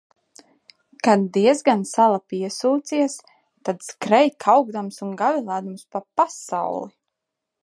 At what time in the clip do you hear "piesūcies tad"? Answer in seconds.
2.33-3.87